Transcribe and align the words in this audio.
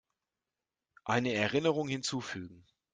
Eine 1.03 1.35
Erinnerung 1.35 1.87
hinzufügen. 1.87 2.65